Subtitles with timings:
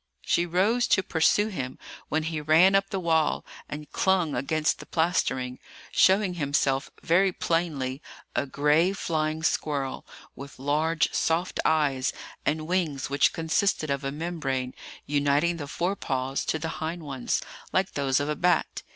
[0.25, 1.77] She rose to pursue him,
[2.09, 5.59] when he ran up the wall, and clung against the plastering,
[5.91, 8.01] showing himself very plainly
[8.35, 10.03] a gray flying squirrel,
[10.35, 12.13] with large, soft eyes,
[12.47, 14.73] and wings which consisted of a membrane
[15.05, 17.39] uniting the fore paws to the hind ones,
[17.71, 18.81] like those of a bat.